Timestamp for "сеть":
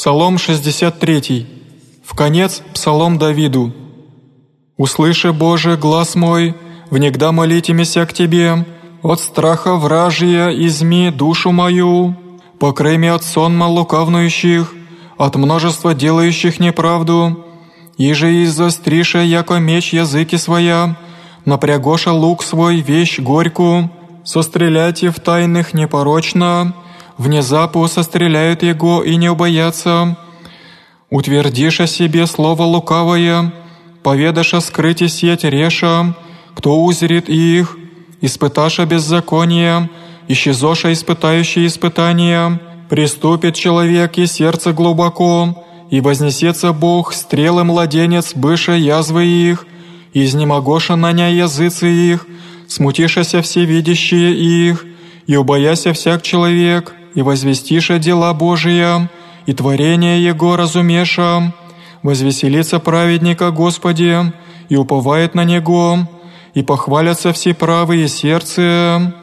35.12-35.44